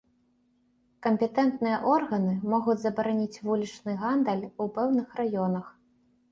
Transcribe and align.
Кампетэнтныя 1.07 1.77
органы 1.93 2.33
могуць 2.55 2.77
забараніць 2.85 3.41
вулічны 3.45 3.91
гандаль 4.03 4.45
у 4.51 4.63
пэўных 4.81 5.07
раёнах. 5.25 5.73